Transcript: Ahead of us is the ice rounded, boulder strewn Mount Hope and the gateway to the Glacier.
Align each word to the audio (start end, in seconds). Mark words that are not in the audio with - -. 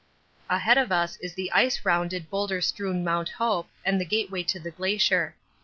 Ahead 0.49 0.79
of 0.79 0.91
us 0.91 1.15
is 1.17 1.35
the 1.35 1.51
ice 1.51 1.85
rounded, 1.85 2.27
boulder 2.31 2.59
strewn 2.59 3.03
Mount 3.03 3.29
Hope 3.29 3.69
and 3.85 4.01
the 4.01 4.03
gateway 4.05 4.41
to 4.41 4.59
the 4.59 4.71
Glacier. 4.71 5.35